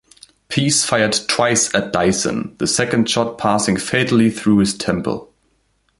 [0.47, 5.31] Peace fired twice at Dyson, the second shot passing fatally through his temple.